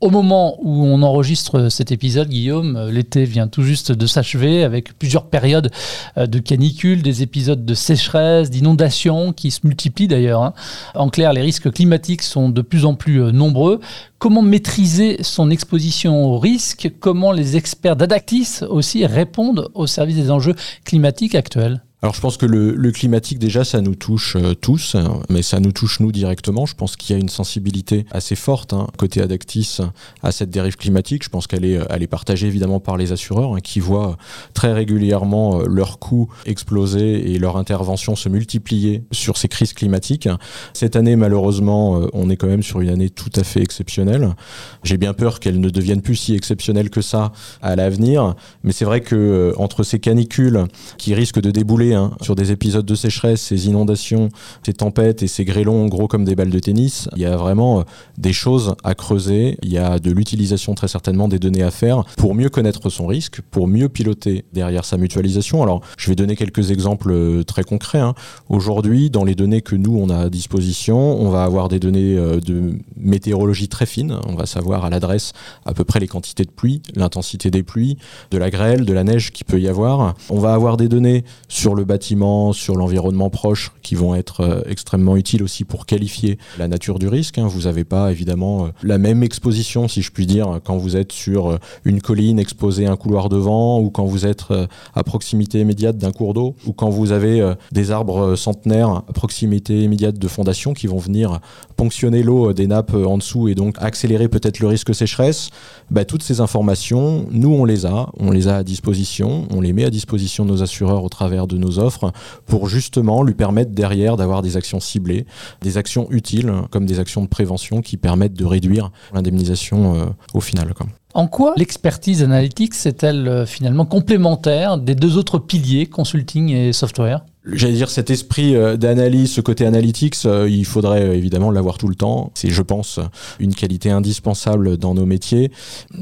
Au 0.05 0.11
moment 0.11 0.59
où 0.61 0.85
on 0.85 1.01
enregistre 1.01 1.69
cet 1.69 1.91
épisode, 1.91 2.29
Guillaume, 2.29 2.75
euh, 2.75 2.91
l'été 2.91 3.25
vient 3.25 3.47
tout 3.47 3.63
juste 3.63 3.91
de 3.91 4.05
s'achever 4.05 4.63
avec 4.63 4.95
plusieurs 4.99 5.25
périodes 5.25 5.71
euh, 6.19 6.27
de 6.27 6.37
canicule, 6.37 7.01
des 7.01 7.23
épisodes 7.23 7.65
de 7.65 7.73
sécheresse, 7.73 8.51
d'inondations 8.51 9.33
qui 9.33 9.49
se 9.49 9.61
multiplient 9.63 10.07
d'ailleurs. 10.07 10.43
Hein. 10.43 10.53
En 10.93 11.09
clair, 11.09 11.33
les 11.33 11.41
risques 11.41 11.71
climatiques 11.71 12.21
sont 12.21 12.49
de 12.49 12.61
plus 12.61 12.85
en 12.85 12.93
plus 12.93 13.19
euh, 13.23 13.31
nombreux. 13.31 13.79
Comment 14.19 14.43
maîtriser 14.43 15.23
son 15.23 15.49
exposition 15.49 16.23
aux 16.23 16.37
risques? 16.37 16.91
Comment 16.99 17.31
les 17.31 17.57
experts 17.57 17.95
d'Adactis 17.95 18.59
aussi 18.69 19.07
répondent 19.07 19.71
au 19.73 19.87
service 19.87 20.17
des 20.17 20.29
enjeux 20.29 20.53
climatiques 20.83 21.33
actuels? 21.33 21.84
Alors 22.01 22.13
je 22.13 22.21
pense 22.21 22.37
que 22.37 22.45
le, 22.45 22.91
climatique 22.91 23.39
déjà 23.39 23.63
ça 23.63 23.81
nous 23.81 23.95
touche 23.95 24.35
euh, 24.35 24.53
tous, 24.53 24.95
hein, 24.95 25.21
mais 25.29 25.41
ça 25.41 25.59
nous 25.59 25.71
touche 25.71 25.99
nous 25.99 26.11
directement. 26.11 26.65
Je 26.65 26.75
pense 26.75 26.95
qu'il 26.95 27.15
y 27.15 27.17
a 27.17 27.19
une 27.19 27.29
sensibilité 27.29 28.05
assez 28.11 28.35
forte 28.35 28.73
hein, 28.73 28.87
côté 28.97 29.21
Adactis 29.21 29.79
à 30.21 30.31
cette 30.31 30.49
dérive 30.49 30.75
climatique. 30.75 31.23
Je 31.23 31.29
pense 31.29 31.47
qu'elle 31.47 31.65
est, 31.65 31.79
elle 31.89 32.03
est 32.03 32.07
partagée 32.07 32.47
évidemment 32.47 32.79
par 32.79 32.97
les 32.97 33.11
assureurs 33.11 33.55
hein, 33.55 33.59
qui 33.59 33.79
voient 33.79 34.17
très 34.53 34.71
régulièrement 34.71 35.61
euh, 35.61 35.65
leurs 35.67 35.97
coûts 35.97 36.29
exploser 36.45 37.31
et 37.33 37.39
leur 37.39 37.57
intervention 37.57 38.15
se 38.15 38.29
multiplier 38.29 39.03
sur 39.11 39.37
ces 39.37 39.47
crises 39.47 39.73
climatiques. 39.73 40.29
Cette 40.73 40.95
année 40.95 41.15
malheureusement 41.15 42.01
euh, 42.01 42.07
on 42.13 42.29
est 42.29 42.35
quand 42.35 42.47
même 42.47 42.63
sur 42.63 42.81
une 42.81 42.89
année 42.89 43.09
tout 43.09 43.31
à 43.35 43.43
fait 43.43 43.61
exceptionnelle. 43.61 44.35
J'ai 44.83 44.97
bien 44.97 45.13
peur 45.13 45.39
qu'elle 45.39 45.59
ne 45.59 45.69
devienne 45.69 46.01
plus 46.01 46.15
si 46.15 46.35
exceptionnelle 46.35 46.89
que 46.89 47.01
ça 47.01 47.31
à 47.61 47.75
l'avenir, 47.75 48.35
mais 48.63 48.73
c'est 48.73 48.85
vrai 48.85 49.01
que 49.01 49.53
entre 49.57 49.83
ces 49.83 49.99
canicules 49.99 50.65
qui 50.97 51.15
risquent 51.15 51.41
de 51.41 51.51
débouler 51.51 51.84
Hein, 51.93 52.11
sur 52.21 52.35
des 52.35 52.51
épisodes 52.51 52.85
de 52.85 52.95
sécheresse, 52.95 53.41
ces 53.41 53.67
inondations, 53.67 54.29
ces 54.65 54.73
tempêtes 54.73 55.23
et 55.23 55.27
ces 55.27 55.45
grêlons 55.45 55.87
gros 55.87 56.07
comme 56.07 56.25
des 56.25 56.35
balles 56.35 56.49
de 56.49 56.59
tennis. 56.59 57.09
Il 57.15 57.21
y 57.21 57.25
a 57.25 57.37
vraiment 57.37 57.79
euh, 57.79 57.83
des 58.17 58.33
choses 58.33 58.75
à 58.83 58.95
creuser. 58.95 59.57
Il 59.61 59.71
y 59.71 59.77
a 59.77 59.99
de 59.99 60.11
l'utilisation 60.11 60.73
très 60.73 60.87
certainement 60.87 61.27
des 61.27 61.39
données 61.39 61.63
à 61.63 61.71
faire 61.71 62.03
pour 62.17 62.33
mieux 62.35 62.49
connaître 62.49 62.89
son 62.89 63.07
risque, 63.07 63.41
pour 63.51 63.67
mieux 63.67 63.89
piloter 63.89 64.45
derrière 64.53 64.85
sa 64.85 64.97
mutualisation. 64.97 65.61
Alors, 65.61 65.81
je 65.97 66.09
vais 66.09 66.15
donner 66.15 66.35
quelques 66.35 66.71
exemples 66.71 67.11
euh, 67.11 67.43
très 67.43 67.63
concrets. 67.63 67.99
Hein. 67.99 68.15
Aujourd'hui, 68.49 69.09
dans 69.09 69.23
les 69.23 69.35
données 69.35 69.61
que 69.61 69.75
nous 69.75 69.97
on 69.97 70.09
a 70.09 70.17
à 70.17 70.29
disposition, 70.29 70.97
on 70.97 71.29
va 71.29 71.43
avoir 71.43 71.67
des 71.67 71.79
données 71.79 72.17
euh, 72.17 72.39
de 72.39 72.73
météorologie 72.97 73.67
très 73.67 73.85
fines. 73.85 74.17
On 74.27 74.35
va 74.35 74.45
savoir 74.45 74.85
à 74.85 74.89
l'adresse 74.89 75.33
à 75.65 75.73
peu 75.73 75.83
près 75.83 75.99
les 75.99 76.07
quantités 76.07 76.45
de 76.45 76.51
pluie, 76.51 76.81
l'intensité 76.95 77.51
des 77.51 77.63
pluies, 77.63 77.97
de 78.31 78.37
la 78.37 78.49
grêle, 78.49 78.85
de 78.85 78.93
la 78.93 79.03
neige 79.03 79.31
qui 79.31 79.43
peut 79.43 79.59
y 79.59 79.67
avoir. 79.67 80.15
On 80.29 80.39
va 80.39 80.53
avoir 80.53 80.77
des 80.77 80.87
données 80.87 81.23
sur 81.47 81.74
le 81.75 81.85
bâtiment, 81.85 82.53
sur 82.53 82.75
l'environnement 82.75 83.29
proche, 83.29 83.71
qui 83.81 83.95
vont 83.95 84.15
être 84.15 84.41
euh, 84.41 84.61
extrêmement 84.67 85.15
utiles 85.15 85.43
aussi 85.43 85.63
pour 85.63 85.85
qualifier 85.85 86.37
la 86.57 86.67
nature 86.67 86.99
du 86.99 87.07
risque. 87.07 87.37
Hein. 87.37 87.47
Vous 87.47 87.61
n'avez 87.61 87.83
pas 87.83 88.11
évidemment 88.11 88.65
euh, 88.65 88.69
la 88.83 88.97
même 88.97 89.23
exposition, 89.23 89.87
si 89.87 90.01
je 90.01 90.11
puis 90.11 90.25
dire, 90.25 90.59
quand 90.63 90.77
vous 90.77 90.95
êtes 90.95 91.11
sur 91.11 91.51
euh, 91.51 91.57
une 91.83 92.01
colline 92.01 92.39
exposée 92.39 92.85
à 92.87 92.91
un 92.91 92.95
couloir 92.95 93.29
de 93.29 93.37
vent, 93.37 93.79
ou 93.79 93.89
quand 93.89 94.05
vous 94.05 94.25
êtes 94.25 94.45
à 94.93 95.03
proximité 95.03 95.59
immédiate 95.59 95.97
d'un 95.97 96.11
cours 96.11 96.33
d'eau, 96.33 96.55
ou 96.65 96.73
quand 96.73 96.89
vous 96.89 97.11
avez 97.11 97.53
des 97.71 97.91
arbres 97.91 98.35
centenaires 98.35 99.03
à 99.07 99.13
proximité 99.13 99.83
immédiate 99.83 100.17
de 100.17 100.27
fondations 100.27 100.73
qui 100.73 100.87
vont 100.87 100.97
venir 100.97 101.39
ponctionner 101.75 102.23
l'eau 102.23 102.53
des 102.53 102.67
nappes 102.67 102.93
en 102.93 103.17
dessous 103.17 103.47
et 103.47 103.55
donc 103.55 103.75
accélérer 103.79 104.27
peut-être 104.29 104.59
le 104.59 104.67
risque 104.67 104.93
sécheresse. 104.93 105.49
Bah, 105.91 106.05
toutes 106.05 106.23
ces 106.23 106.41
informations, 106.41 107.25
nous 107.31 107.53
on 107.53 107.65
les 107.65 107.85
a, 107.85 108.09
on 108.17 108.31
les 108.31 108.47
a 108.47 108.57
à 108.57 108.63
disposition, 108.63 109.47
on 109.51 109.61
les 109.61 109.73
met 109.73 109.85
à 109.85 109.89
disposition 109.89 110.45
de 110.45 110.51
nos 110.51 110.63
assureurs 110.63 111.03
au 111.03 111.09
travers 111.09 111.47
de 111.47 111.57
nos 111.57 111.64
offres 111.77 112.11
pour 112.45 112.69
justement 112.69 113.23
lui 113.23 113.33
permettre 113.33 113.71
derrière 113.71 114.17
d'avoir 114.17 114.41
des 114.41 114.57
actions 114.57 114.79
ciblées, 114.79 115.25
des 115.61 115.77
actions 115.77 116.07
utiles 116.11 116.51
comme 116.71 116.85
des 116.85 116.99
actions 116.99 117.21
de 117.21 117.27
prévention 117.27 117.81
qui 117.81 117.97
permettent 117.97 118.33
de 118.33 118.45
réduire 118.45 118.91
l'indemnisation 119.13 119.95
euh, 119.95 120.05
au 120.33 120.41
final. 120.41 120.73
En 121.13 121.27
quoi 121.27 121.53
l'expertise 121.55 122.23
analytique 122.23 122.73
est-elle 122.85 123.27
euh, 123.27 123.45
finalement 123.45 123.85
complémentaire 123.85 124.77
des 124.77 124.95
deux 124.95 125.17
autres 125.17 125.39
piliers, 125.39 125.85
consulting 125.85 126.49
et 126.49 126.73
software? 126.73 127.21
J'allais 127.47 127.73
dire 127.73 127.91
cet 127.91 128.09
esprit 128.09 128.55
euh, 128.55 128.75
d'analyse, 128.75 129.31
ce 129.31 129.41
côté 129.41 129.67
analytics, 129.67 130.15
euh, 130.25 130.49
il 130.49 130.65
faudrait 130.65 131.03
euh, 131.03 131.13
évidemment 131.13 131.51
l'avoir 131.51 131.77
tout 131.77 131.87
le 131.87 131.93
temps. 131.93 132.31
C'est, 132.33 132.49
je 132.49 132.61
pense, 132.63 132.99
une 133.39 133.53
qualité 133.53 133.91
indispensable 133.91 134.77
dans 134.77 134.95
nos 134.95 135.05
métiers. 135.05 135.51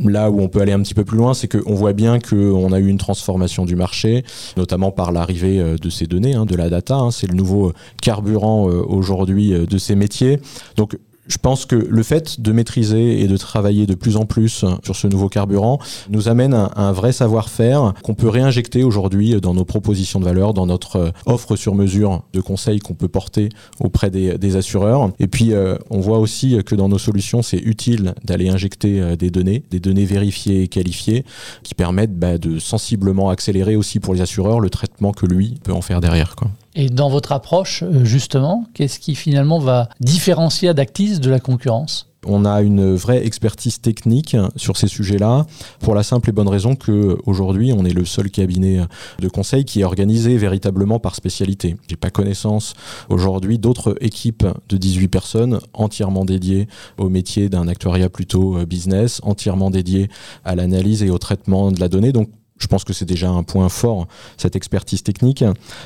Là 0.05 0.31
où 0.31 0.39
on 0.39 0.47
peut 0.47 0.61
aller 0.61 0.71
un 0.71 0.81
petit 0.81 0.93
peu 0.93 1.03
plus 1.03 1.17
loin, 1.17 1.33
c'est 1.33 1.49
qu'on 1.49 1.75
voit 1.75 1.91
bien 1.91 2.19
qu'on 2.19 2.71
a 2.71 2.79
eu 2.79 2.87
une 2.87 2.97
transformation 2.97 3.65
du 3.65 3.75
marché, 3.75 4.23
notamment 4.55 4.91
par 4.91 5.11
l'arrivée 5.11 5.75
de 5.79 5.89
ces 5.89 6.05
données, 6.05 6.33
hein, 6.33 6.45
de 6.45 6.55
la 6.55 6.69
data. 6.69 6.95
Hein. 6.95 7.11
c'est 7.11 7.27
le 7.27 7.35
nouveau 7.35 7.73
carburant 8.01 8.63
aujourd'hui 8.65 9.51
de 9.51 9.77
ces 9.77 9.95
métiers. 9.95 10.39
Donc 10.77 10.97
je 11.27 11.37
pense 11.37 11.65
que 11.65 11.75
le 11.75 12.03
fait 12.03 12.41
de 12.41 12.51
maîtriser 12.51 13.21
et 13.21 13.27
de 13.27 13.37
travailler 13.37 13.85
de 13.85 13.95
plus 13.95 14.17
en 14.17 14.25
plus 14.25 14.65
sur 14.83 14.95
ce 14.95 15.07
nouveau 15.07 15.29
carburant 15.29 15.79
nous 16.09 16.27
amène 16.27 16.53
à 16.53 16.71
un 16.75 16.91
vrai 16.91 17.11
savoir-faire 17.11 17.93
qu'on 18.03 18.13
peut 18.13 18.29
réinjecter 18.29 18.83
aujourd'hui 18.83 19.39
dans 19.39 19.53
nos 19.53 19.65
propositions 19.65 20.19
de 20.19 20.25
valeur, 20.25 20.53
dans 20.53 20.65
notre 20.65 21.13
offre 21.25 21.55
sur 21.55 21.75
mesure 21.75 22.23
de 22.33 22.41
conseils 22.41 22.79
qu'on 22.79 22.93
peut 22.93 23.07
porter 23.07 23.49
auprès 23.79 24.09
des, 24.09 24.55
assureurs. 24.55 25.11
Et 25.19 25.27
puis, 25.27 25.53
euh, 25.53 25.77
on 25.89 25.99
voit 25.99 26.19
aussi 26.19 26.57
que 26.63 26.75
dans 26.75 26.87
nos 26.87 26.99
solutions, 26.99 27.41
c'est 27.41 27.57
utile 27.57 28.13
d'aller 28.23 28.49
injecter 28.49 29.01
euh, 29.01 29.15
des 29.15 29.31
données, 29.31 29.63
des 29.71 29.79
données 29.79 30.05
vérifiées 30.05 30.61
et 30.61 30.67
qualifiées, 30.67 31.25
qui 31.63 31.73
permettent 31.73 32.17
bah, 32.17 32.37
de 32.37 32.59
sensiblement 32.59 33.29
accélérer 33.29 33.75
aussi 33.75 33.99
pour 33.99 34.13
les 34.13 34.21
assureurs 34.21 34.59
le 34.59 34.69
traitement 34.69 35.11
que 35.11 35.25
lui 35.25 35.55
peut 35.63 35.73
en 35.73 35.81
faire 35.81 36.01
derrière. 36.01 36.35
Et 36.75 36.89
dans 36.89 37.09
votre 37.09 37.31
approche, 37.31 37.83
euh, 37.83 38.03
justement, 38.03 38.65
qu'est-ce 38.73 38.99
qui 38.99 39.15
finalement 39.15 39.59
va 39.59 39.89
différencier 39.99 40.69
Adactis 40.69 41.19
de 41.19 41.29
la 41.29 41.39
concurrence? 41.39 42.09
On 42.25 42.45
a 42.45 42.61
une 42.61 42.95
vraie 42.95 43.25
expertise 43.25 43.81
technique 43.81 44.37
sur 44.55 44.77
ces 44.77 44.87
sujets-là, 44.87 45.45
pour 45.81 45.93
la 45.93 46.03
simple 46.03 46.29
et 46.29 46.31
bonne 46.31 46.47
raison 46.47 46.75
que 46.75 47.17
aujourd'hui, 47.25 47.73
on 47.73 47.83
est 47.83 47.93
le 47.93 48.05
seul 48.05 48.31
cabinet 48.31 48.79
de 49.19 49.27
conseil 49.27 49.65
qui 49.65 49.81
est 49.81 49.83
organisé 49.83 50.37
véritablement 50.37 50.99
par 50.99 51.15
spécialité. 51.15 51.75
J'ai 51.89 51.97
pas 51.97 52.09
connaissance 52.09 52.75
aujourd'hui 53.09 53.59
d'autres 53.59 53.97
équipes 53.99 54.47
de 54.69 54.77
18 54.77 55.09
personnes 55.09 55.59
entièrement 55.73 56.23
dédiées 56.23 56.67
au 56.97 57.09
métier 57.09 57.49
d'un 57.49 57.67
actuariat 57.67 58.09
plutôt 58.09 58.57
euh, 58.57 58.65
business, 58.65 59.19
entièrement 59.23 59.69
dédiées 59.69 60.09
à 60.45 60.55
l'analyse 60.55 61.03
et 61.03 61.09
au 61.09 61.17
traitement 61.17 61.71
de 61.71 61.79
la 61.79 61.89
donnée. 61.89 62.13
Je 62.57 62.67
pense 62.67 62.83
que 62.83 62.93
c'est 62.93 63.05
déjà 63.05 63.29
un 63.29 63.43
point 63.43 63.69
fort, 63.69 64.07
cette 64.37 64.55
expertise 64.55 65.03
technique. 65.03 65.43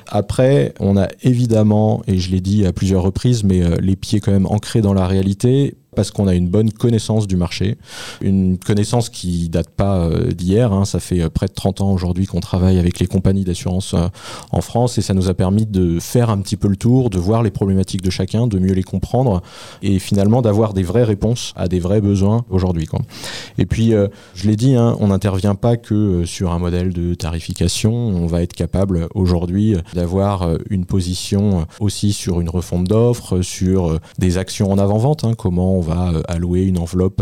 Après, 0.08 0.74
on 0.80 0.98
a 0.98 1.08
évidemment, 1.24 2.02
et 2.08 2.20
je 2.20 2.32
l'ai 2.32 2.42
dit 2.42 2.66
à 2.66 2.74
plusieurs 2.74 3.04
reprises, 3.04 3.44
mais 3.44 3.64
euh, 3.64 3.78
les 3.80 3.96
pieds 3.96 4.20
quand 4.20 4.32
même 4.32 4.46
ancrés 4.46 4.82
dans 4.82 4.94
la 4.94 5.08
réalité, 5.08 5.76
Parce 5.98 6.12
qu'on 6.12 6.28
a 6.28 6.36
une 6.36 6.48
bonne 6.48 6.72
connaissance 6.72 7.26
du 7.26 7.38
marché, 7.38 7.76
une 8.22 8.60
connaissance 8.60 9.10
qui 9.10 9.50
date 9.50 9.70
pas 9.72 9.98
euh, 9.98 10.32
d'hier. 10.32 10.72
Hein. 10.72 10.86
Ça 10.86 11.00
fait 11.00 11.22
euh, 11.22 11.30
près 11.30 11.48
de 11.48 11.54
30 11.54 11.82
ans 11.82 11.92
aujourd'hui 11.92 12.28
qu'on 12.28 12.40
travaille 12.40 12.78
avec 12.78 13.00
les 13.00 13.08
compagnies 13.08 13.44
d'assurance 13.44 13.96
euh, 13.96 14.08
en 14.52 14.62
France 14.62 15.00
et 15.00 15.02
ça 15.02 15.16
nous 15.16 15.28
a 15.28 15.34
permis 15.34 15.66
de 15.66 16.00
faire 16.00 16.30
un 16.30 16.38
petit 16.38 16.56
peu 16.56 16.68
le 16.68 16.76
tour, 16.76 17.10
de 17.10 17.18
voir 17.18 17.42
les 17.42 17.50
problématiques 17.50 18.04
de 18.04 18.12
chacun, 18.12 18.46
de 18.46 18.60
mieux 18.60 18.76
les 18.76 18.84
comprendre 18.84 19.42
et 19.82 19.98
finalement 19.98 20.44
d'avoir 20.44 20.74
des 20.74 20.84
vraies 20.84 21.04
réponses 21.04 21.52
à 21.56 21.68
des 21.68 21.80
vrais 21.80 22.00
besoins 22.00 22.46
aujourd'hui. 22.52 22.88
Et 23.58 23.66
puis, 23.66 23.94
je 24.36 24.48
l'ai 24.48 24.56
dit, 24.56 24.76
hein, 24.76 24.96
on 25.00 25.08
n'intervient 25.08 25.56
pas 25.56 25.78
que 25.78 26.26
sur 26.26 26.52
un 26.52 26.60
modèle 26.60 26.94
de 26.94 27.16
tarification. 27.16 27.92
On 27.92 28.28
va 28.28 28.44
être 28.44 28.54
capable 28.54 29.08
aujourd'hui 29.16 29.76
d'avoir 29.94 30.48
une 30.70 30.86
position 30.86 31.66
aussi 31.80 32.14
sur 32.14 32.40
une 32.40 32.50
refonte 32.50 32.86
d'offres, 32.86 33.42
sur 33.42 34.00
des 34.20 34.38
actions 34.38 34.72
en 34.72 34.78
avant-vente, 34.78 35.24
hein, 35.24 35.34
comment 35.36 35.80
va 35.88 36.12
allouer 36.28 36.64
une 36.64 36.78
enveloppe 36.78 37.22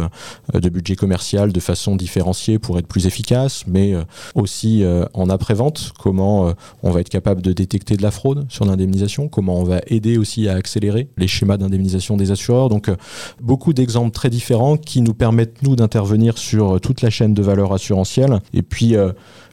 de 0.54 0.70
budget 0.70 0.96
commercial 0.96 1.52
de 1.52 1.60
façon 1.60 1.96
différenciée 1.96 2.60
pour 2.60 2.78
être 2.80 2.88
plus 2.88 3.08
efficace, 3.08 3.64
mais 3.68 3.94
euh, 3.94 4.04
aussi 4.36 4.84
euh, 4.84 5.06
en 5.14 5.30
après-vente, 5.30 5.94
comment 6.00 6.48
euh, 6.48 6.54
on 6.84 6.92
va 6.92 7.02
être 7.02 7.10
capable 7.10 7.42
de 7.42 7.54
détecter 7.54 7.96
de 7.96 8.04
la 8.04 8.12
fraude 8.12 8.46
sur 8.50 8.66
l'indemnisation, 8.66 9.28
comment 9.28 9.60
on 9.60 9.64
va 9.64 9.82
aider 9.88 10.18
aussi 10.18 10.48
à 10.48 10.54
accélérer 10.54 11.10
les 11.18 11.28
schémas 11.28 11.58
d'indemnisation 11.58 12.18
des 12.18 12.32
assureurs? 12.32 12.70
Donc 12.70 12.90
beaucoup 13.42 13.74
d'exemples 13.74 14.12
très 14.12 14.30
différents 14.30 14.78
qui 14.78 15.02
nous 15.02 15.14
permettent, 15.14 15.62
nous, 15.64 15.76
d'intervenir 15.76 16.38
sur 16.38 16.80
toute 16.82 17.02
la 17.02 17.10
chaîne 17.10 17.34
de 17.34 17.42
valeur 17.42 17.74
assurantielle. 17.74 18.40
Et 18.54 18.62
puis, 18.62 18.96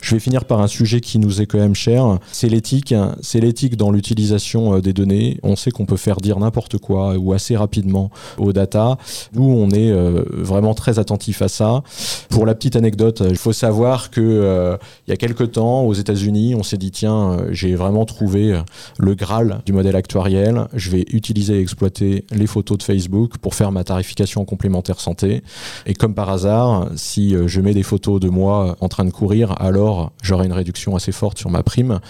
je 0.01 0.15
vais 0.15 0.21
finir 0.21 0.45
par 0.45 0.61
un 0.61 0.67
sujet 0.67 1.01
qui 1.01 1.19
nous 1.19 1.41
est 1.41 1.47
quand 1.47 1.59
même 1.59 1.75
cher, 1.75 2.19
c'est 2.33 2.49
l'éthique. 2.49 2.95
C'est 3.21 3.41
l'éthique 3.41 3.77
dans 3.77 3.91
l'utilisation 3.91 4.79
des 4.79 4.93
données. 4.93 5.39
On 5.43 5.57
sait 5.57 5.71
qu'on 5.71 5.87
peut 5.87 5.97
faire 5.97 6.17
dire 6.17 6.39
n'importe 6.39 6.79
quoi 6.79 7.17
ou 7.17 7.33
assez 7.33 7.57
rapidement 7.57 8.11
aux 8.39 8.53
data. 8.53 8.99
Nous, 9.33 9.45
on 9.45 9.71
est 9.71 9.93
vraiment 9.93 10.75
très 10.75 10.99
attentif 10.99 11.43
à 11.43 11.49
ça. 11.49 11.83
Pour 12.29 12.47
la 12.47 12.55
petite 12.55 12.77
anecdote, 12.77 13.23
il 13.29 13.37
faut 13.37 13.53
savoir 13.53 14.11
que 14.11 14.21
euh, 14.21 14.77
il 15.07 15.11
y 15.11 15.13
a 15.13 15.17
quelques 15.17 15.53
temps, 15.53 15.83
aux 15.83 15.95
États-Unis, 15.95 16.55
on 16.55 16.63
s'est 16.63 16.77
dit 16.77 16.91
tiens, 16.91 17.33
euh, 17.33 17.49
j'ai 17.51 17.75
vraiment 17.75 18.05
trouvé 18.05 18.53
euh, 18.53 18.63
le 18.99 19.15
Graal 19.15 19.63
du 19.67 19.73
modèle 19.73 19.97
actuariel. 19.97 20.67
Je 20.75 20.91
vais 20.91 21.05
utiliser 21.13 21.57
et 21.57 21.61
exploiter 21.61 22.25
les 22.33 22.47
photos 22.47 22.79
de 22.79 22.83
Facebook 22.83 23.39
pour 23.39 23.55
faire 23.55 23.73
ma 23.73 23.85
tarification 23.85 24.45
complémentaire 24.45 25.01
santé. 25.01 25.43
Et 25.87 25.95
comme 25.95 26.15
par 26.15 26.31
hasard, 26.31 26.89
si 26.97 27.35
je 27.47 27.61
mets 27.61 27.75
des 27.75 27.83
photos 27.83 28.21
de 28.21 28.29
moi 28.29 28.77
en 28.81 28.89
train 28.89 29.05
de 29.05 29.11
courir, 29.11 29.55
alors 29.61 30.13
j'aurai 30.23 30.47
une 30.47 30.53
réduction 30.53 30.97
assez 30.97 31.13
forte 31.13 31.39
sur 31.39 31.51
ma 31.51 31.63
prime. 31.63 32.01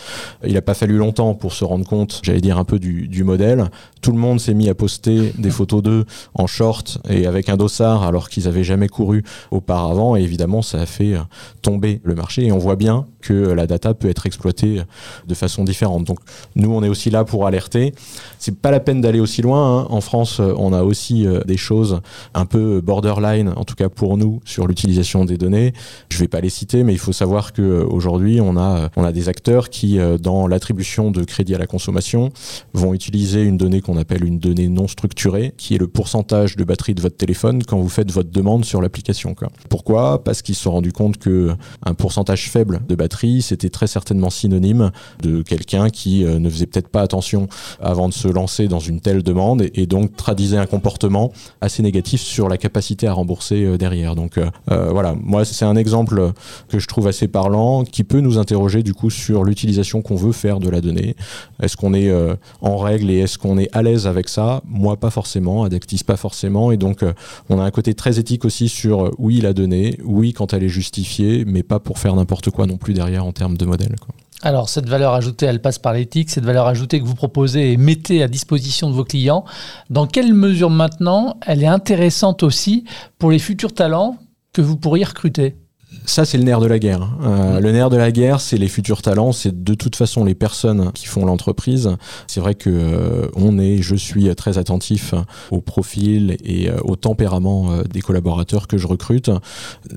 Il 0.45 0.55
n'a 0.55 0.63
pas 0.63 0.75
fallu 0.75 0.97
longtemps 0.97 1.35
pour 1.35 1.53
se 1.53 1.65
rendre 1.65 1.87
compte, 1.87 2.21
j'allais 2.23 2.41
dire 2.41 2.59
un 2.59 2.65
peu 2.65 2.79
du 2.79 3.25
modèle. 3.25 3.71
Tout 4.01 4.13
le 4.13 4.19
monde 4.19 4.41
s'est 4.41 4.55
mis 4.55 4.69
à 4.69 4.75
poster 4.75 5.33
des 5.39 5.51
photos 5.51 5.83
d'eux 5.83 6.05
en 6.35 6.47
short 6.47 6.72
et 7.09 7.27
avec 7.27 7.49
un 7.49 7.57
dossard 7.57 8.03
alors 8.03 8.29
qu'ils 8.29 8.49
avaient 8.49 8.65
jamais 8.65 8.89
couru 8.89 9.23
auparavant. 9.51 10.17
Et 10.17 10.23
évidemment, 10.23 10.63
ça 10.63 10.81
a 10.81 10.87
fait 10.87 11.15
tomber 11.63 12.01
le 12.05 12.15
marché. 12.15 12.47
Et 12.47 12.53
on 12.53 12.59
voit 12.59 12.77
bien 12.77 13.07
que 13.23 13.33
la 13.33 13.67
data 13.67 13.95
peut 13.95 14.09
être 14.09 14.27
exploitée 14.27 14.83
de 15.27 15.35
façon 15.35 15.65
différente. 15.65 16.05
Donc 16.05 16.19
nous, 16.57 16.71
on 16.73 16.83
est 16.83 16.89
aussi 16.89 17.09
là 17.09 17.25
pour 17.25 17.47
alerter. 17.47 17.95
C'est 18.39 18.59
pas 18.59 18.71
la 18.71 18.81
peine 18.81 19.01
d'aller 19.01 19.21
aussi 19.21 19.41
loin. 19.41 19.81
Hein. 19.81 19.87
En 19.89 20.01
France, 20.01 20.41
on 20.41 20.73
a 20.73 20.83
aussi 20.83 21.27
euh, 21.27 21.41
des 21.45 21.57
choses 21.57 22.01
un 22.35 22.47
peu 22.47 22.81
borderline, 22.81 23.53
en 23.57 23.65
tout 23.65 23.75
cas 23.75 23.89
pour 23.89 24.17
nous, 24.17 24.41
sur 24.45 24.67
l'utilisation 24.67 25.25
des 25.25 25.39
données. 25.39 25.73
Je 26.11 26.19
vais 26.19 26.29
pas 26.29 26.41
les 26.41 26.51
citer, 26.51 26.85
mais 26.85 26.93
il 26.93 26.99
faut 26.99 27.13
savoir 27.13 27.53
que 27.53 27.63
euh, 27.63 27.87
aujourd'hui, 27.87 28.41
on 28.41 28.57
a 28.57 28.63
euh, 28.63 28.89
on 28.97 29.05
a 29.05 29.13
des 29.13 29.29
acteurs 29.29 29.71
qui, 29.71 29.99
dans 30.21 30.47
l'attribution 30.47 31.11
de 31.11 31.25
crédit 31.25 31.55
à 31.55 31.59
la 31.59 31.67
consommation, 31.67 32.31
vont 32.73 32.95
utiliser 32.95 33.43
une 33.43 33.57
donnée 33.57 33.81
qu'on 33.81 33.97
appelle 33.97 34.25
une 34.25 34.39
donnée 34.39 34.69
non 34.69 34.89
structurée, 34.89 35.53
qui 35.57 35.75
est 35.75 35.79
le 35.79 35.89
pourcentage 35.89 36.57
de 36.57 36.65
batterie 36.65 36.95
de 36.95 37.01
votre 37.01 37.17
téléphone 37.17 37.63
quand 37.65 37.79
vous 37.79 37.89
faites 37.89 38.11
votre 38.11 38.31
demande 38.31 38.65
sur 38.65 38.81
l'application. 38.81 39.35
Pourquoi? 39.69 40.23
Parce 40.25 40.43
qu'ils 40.43 40.55
se 40.55 40.63
sont 40.63 40.73
rendus 40.73 40.93
compte 40.93 41.19
que 41.19 41.55
un 41.85 41.95
pourcentage 41.95 42.51
faible 42.51 42.81
de 42.89 42.95
batterie 42.95 43.12
c'était 43.41 43.71
très 43.71 43.87
certainement 43.87 44.31
synonyme 44.31 44.91
de 45.23 45.43
quelqu'un 45.43 45.91
qui 45.91 46.25
euh, 46.25 46.39
ne 46.39 46.51
faisait 46.51 46.67
peut-être 46.67 46.89
pas 46.89 47.03
attention 47.03 47.49
avant 47.81 48.09
de 48.09 48.15
se 48.15 48.27
lancer 48.27 48.69
dans 48.69 48.81
une 48.81 49.01
telle 49.01 49.23
demande 49.23 49.63
et, 49.75 49.87
donc 49.87 50.17
traduisait 50.17 50.57
un 50.57 50.67
comportement 50.67 51.33
assez 51.61 51.83
négatif 51.83 52.21
sur 52.21 52.49
la 52.49 52.57
capacité 52.57 53.07
à 53.07 53.13
rembourser 53.13 53.65
euh, 53.65 53.79
derrière. 53.79 54.15
Donc 54.17 54.39
euh, 54.39 54.51
voilà, 54.69 55.15
moi 55.21 55.45
c'est 55.45 55.65
un 55.65 55.77
exemple 55.77 56.33
que 56.69 56.79
je 56.79 56.87
trouve 56.87 57.07
assez 57.07 57.29
parlant 57.29 57.85
qui 57.85 58.05
peut 58.05 58.21
nous 58.21 58.39
interroger 58.39 58.83
du 58.83 58.95
coup 58.95 59.11
sur 59.11 59.45
l'utilisation 59.45 60.03
qu'on 60.03 60.17
veut 60.17 60.33
faire 60.33 60.59
de 60.59 60.69
la 60.69 60.81
donnée. 60.81 61.15
Est-ce 61.63 61.77
qu'on 61.77 61.95
est 61.95 62.13
en 62.61 62.77
règle 62.79 63.11
et 63.11 63.19
est-ce 63.19 63.39
qu'on 63.39 63.59
est 63.59 63.69
à 63.73 63.83
l'aise 63.83 64.07
avec 64.07 64.29
ça? 64.29 64.63
Moi 64.67 64.97
pas 64.97 65.11
forcément, 65.11 65.65
Adactis 65.65 66.05
pas 66.05 66.17
forcément. 66.17 66.73
Et 66.73 66.77
donc 66.77 67.05
on 67.49 67.61
a 67.61 67.63
un 67.63 67.71
côté 67.71 67.95
très 67.95 68.19
éthique 68.19 68.45
aussi 68.45 68.69
sur 68.69 69.13
oui 69.19 69.41
la 69.41 69.53
donnée, 69.53 69.99
oui 70.05 70.33
quand 70.33 70.53
elle 70.53 70.65
est 70.65 70.69
justifiée, 70.69 71.45
mais 71.45 71.63
pas 71.63 71.79
pour 71.79 71.99
faire 71.99 72.17
n'importe 72.17 72.51
quoi 72.51 72.67
non 72.67 72.77
plus 72.77 72.95
derrière 72.95 73.02
en 73.03 73.33
termes 73.33 73.57
de 73.57 73.65
modèle. 73.65 73.97
Alors, 74.45 74.69
cette 74.69 74.89
valeur 74.89 75.15
ajoutée, 75.15 75.47
elle 75.47 75.63
passe 75.63 75.79
par 75.79 75.93
l'éthique, 75.93 76.31
cette 76.31 76.45
valeur 76.45 76.67
ajoutée 76.67 77.01
que 77.01 77.05
vous 77.05 77.15
proposez 77.15 77.73
et 77.73 77.77
mettez 77.77 78.25
à 78.25 78.29
disposition 78.29 78.91
de 78.91 78.95
vos 78.95 79.05
clients. 79.05 79.45
Dans 79.89 80.09
quelle 80.09 80.35
mesure 80.35 80.69
maintenant 80.69 81.37
elle 81.47 81.63
est 81.63 81.69
intéressante 81.69 82.43
aussi 82.43 82.85
pour 83.19 83.31
les 83.31 83.39
futurs 83.39 83.73
talents 83.73 84.17
que 84.53 84.61
vous 84.61 84.77
pourriez 84.77 85.05
recruter? 85.05 85.57
Ça, 86.05 86.25
c'est 86.25 86.39
le 86.39 86.45
nerf 86.45 86.61
de 86.61 86.67
la 86.67 86.79
guerre. 86.79 87.09
Euh, 87.23 87.61
le 87.61 87.71
nerf 87.71 87.91
de 87.91 87.97
la 87.97 88.11
guerre, 88.11 88.41
c'est 88.41 88.57
les 88.57 88.69
futurs 88.69 89.03
talents, 89.03 89.33
c'est 89.33 89.63
de 89.63 89.75
toute 89.75 89.95
façon 89.95 90.25
les 90.25 90.35
personnes 90.35 90.91
qui 90.93 91.07
font 91.07 91.25
l'entreprise. 91.25 91.91
C'est 92.27 92.41
vrai 92.41 92.55
que 92.55 92.71
euh, 92.71 93.29
on 93.37 93.59
est, 93.59 93.83
je 93.83 93.95
suis 93.95 94.35
très 94.35 94.59
attentif 94.59 95.15
au 95.51 95.61
profil 95.61 96.37
et 96.45 96.69
euh, 96.69 96.77
au 96.83 96.97
tempérament 96.97 97.83
des 97.89 98.01
collaborateurs 98.01 98.67
que 98.67 98.79
je 98.79 98.87
recrute. 98.87 99.31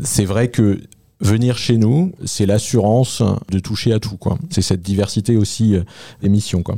C'est 0.04 0.26
vrai 0.26 0.50
que 0.50 0.80
venir 1.22 1.58
chez 1.58 1.78
nous, 1.78 2.14
c'est 2.26 2.46
l'assurance 2.46 3.22
de 3.50 3.60
toucher 3.60 3.94
à 3.94 4.00
tout. 4.00 4.18
quoi. 4.18 4.38
C'est 4.50 4.62
cette 4.62 4.82
diversité 4.82 5.38
aussi 5.38 5.76
euh, 5.76 5.84
des 6.22 6.30
missions. 6.30 6.64
Quoi. 6.64 6.76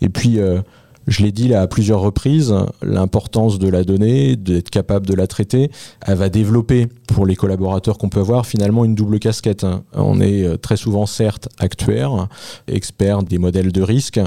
Et 0.00 0.08
puis, 0.08 0.38
euh, 0.38 0.60
je 1.08 1.22
l'ai 1.22 1.32
dit 1.32 1.48
là 1.48 1.62
à 1.62 1.66
plusieurs 1.66 2.00
reprises, 2.00 2.54
l'importance 2.82 3.58
de 3.58 3.68
la 3.68 3.82
donnée, 3.82 4.36
d'être 4.36 4.70
capable 4.70 5.06
de 5.06 5.14
la 5.14 5.26
traiter, 5.26 5.70
elle 6.06 6.18
va 6.18 6.28
développer 6.28 6.86
pour 7.06 7.26
les 7.26 7.34
collaborateurs 7.34 7.98
qu'on 7.98 8.08
peut 8.08 8.20
avoir 8.20 8.46
finalement 8.46 8.84
une 8.84 8.94
double 8.94 9.18
casquette. 9.18 9.66
On 9.94 10.20
est 10.20 10.44
euh, 10.44 10.56
très 10.56 10.76
souvent 10.76 11.06
certes 11.06 11.48
actuaire, 11.58 12.28
expert 12.68 13.22
des 13.22 13.38
modèles 13.38 13.72
de 13.72 13.82
risque, 13.82 14.20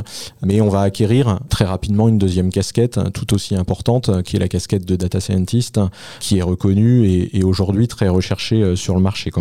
mais 0.43 0.59
on 0.61 0.69
va 0.69 0.81
acquérir 0.81 1.39
très 1.49 1.65
rapidement 1.65 2.09
une 2.09 2.17
deuxième 2.17 2.49
casquette 2.49 2.99
tout 3.13 3.33
aussi 3.33 3.55
importante 3.55 4.23
qui 4.23 4.35
est 4.35 4.39
la 4.39 4.47
casquette 4.47 4.85
de 4.85 4.95
data 4.95 5.19
scientist 5.19 5.79
qui 6.19 6.39
est 6.39 6.41
reconnue 6.41 7.07
et, 7.07 7.43
aujourd'hui 7.43 7.87
très 7.87 8.07
recherchée 8.07 8.61
euh, 8.61 8.75
sur 8.75 8.95
le 8.95 9.01
marché. 9.01 9.31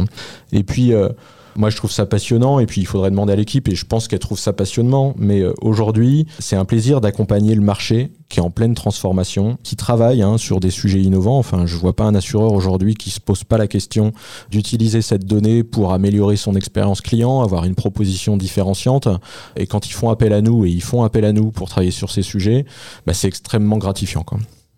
Et 0.53 0.63
puis 0.63 0.93
euh, 0.93 1.09
moi, 1.57 1.71
je 1.71 1.77
trouve 1.77 1.91
ça 1.91 2.07
passionnant 2.07 2.61
et 2.61 2.67
puis 2.67 2.81
il 2.81 2.87
faudrait 2.87 3.11
demander 3.11 3.33
à 3.33 3.37
l'équipe 3.37 3.69
et 3.69 3.75
je 3.75 3.85
pense 3.85 4.09
qu'elle 4.09 4.19
trouve 4.19 4.39
ça 4.39 4.53
passionnant. 4.53 5.15
Mais 5.17 5.41
euh, 5.41 5.53
aujourd'hui, 5.61 6.27
c'est 6.39 6.57
un 6.57 6.65
plaisir 6.65 7.01
d'accompagner 7.01 7.55
le 7.55 7.63
marché 7.63 8.13
qui 8.29 8.39
est 8.39 8.43
en 8.43 8.51
pleine 8.51 8.75
transformation, 8.75 9.59
qui 9.63 9.77
travaille 9.77 10.23
hein, 10.23 10.39
sur 10.39 10.61
des 10.61 10.71
sujets 10.71 11.01
innovants. 11.01 11.39
Enfin, 11.39 11.67
je 11.67 11.77
vois 11.77 11.95
pas 11.95 12.05
un 12.05 12.15
assureur 12.15 12.53
aujourd'hui 12.53 12.95
qui 12.95 13.11
se 13.11 13.21
pose 13.21 13.45
pas 13.45 13.59
la 13.59 13.67
question 13.67 14.13
d'utiliser 14.51 15.03
cette 15.03 15.25
donnée 15.25 15.65
pour 15.65 15.93
améliorer 15.93 16.37
son 16.37 16.55
expérience 16.55 17.01
client, 17.01 17.43
avoir 17.43 17.65
une 17.65 17.75
proposition 17.75 18.37
différenciante. 18.37 19.09
Et 19.57 19.67
quand 19.67 19.89
ils 19.89 19.93
font 19.93 20.11
appel 20.11 20.33
à 20.33 20.43
nous 20.43 20.65
et 20.65 20.71
ils 20.71 20.83
font 20.83 21.03
appel 21.03 21.25
à 21.25 21.33
nous 21.33 21.51
pour 21.51 21.69
travailler 21.69 21.91
sur 21.91 22.11
ces 22.11 22.23
sujets, 22.23 22.65
bah, 23.07 23.15
c'est 23.15 23.29
extrêmement 23.29 23.79
gratifiant. 23.79 24.25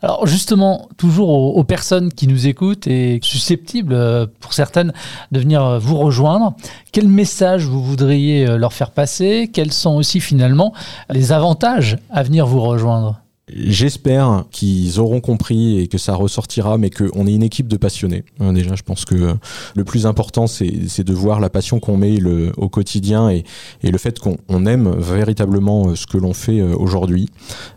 Alors 0.03 0.27
justement, 0.27 0.89
toujours 0.97 1.57
aux, 1.57 1.65
personnes 1.65 2.13
qui 2.13 2.27
nous 2.27 2.49
écoutent 2.49 2.89
et 2.89 3.21
susceptibles 3.23 3.95
euh, 3.95 4.27
pour 4.41 4.53
certaines 4.53 4.93
de 5.31 5.39
venir 5.39 5.65
euh, 5.65 5.79
vous 5.79 5.97
rejoindre, 5.97 6.55
quel 6.91 7.07
message 7.07 7.67
vous 7.67 7.83
voudriez 7.83 8.47
euh, 8.47 8.57
leur 8.57 8.73
faire 8.73 8.91
passer? 8.91 9.49
Quels 9.53 9.73
sont 9.73 9.95
aussi 9.95 10.19
finalement 10.19 10.75
les 11.09 11.31
avantages 11.31 11.99
à 12.11 12.25
venir 12.25 12.47
vous 12.47 12.61
rejoindre? 12.61 13.22
J'espère 13.55 14.45
qu'ils 14.51 15.01
auront 15.01 15.21
compris 15.21 15.79
et 15.79 15.89
que 15.89 15.99
ça 15.99 16.15
ressortira, 16.15 16.79
mais 16.79 16.91
qu'on 16.91 17.27
est 17.27 17.35
une 17.35 17.43
équipe 17.43 17.69
de 17.69 17.77
passionnés. 17.77 18.25
Hein, 18.41 18.53
déjà, 18.53 18.75
je 18.75 18.83
pense 18.83 19.05
que 19.05 19.35
le 19.75 19.85
plus 19.85 20.07
important, 20.07 20.47
c'est 20.47 21.05
de 21.05 21.13
voir 21.13 21.41
la 21.41 21.51
passion 21.51 21.81
qu'on 21.81 21.97
met 21.97 22.19
au 22.57 22.69
quotidien 22.69 23.31
et, 23.31 23.45
le 23.83 23.99
fait 23.99 24.19
qu'on 24.19 24.67
aime 24.67 24.91
véritablement 24.99 25.89
euh, 25.89 25.97
ce 25.97 26.07
que 26.07 26.17
l'on 26.17 26.33
fait 26.33 26.61
euh, 26.61 26.75
aujourd'hui. 26.75 27.29